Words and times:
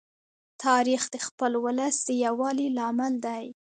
تاریخ 0.65 1.01
د 1.13 1.15
خپل 1.27 1.51
ولس 1.65 1.95
د 2.07 2.09
یووالي 2.25 2.67
لامل 2.77 3.13
دی. 3.25 3.45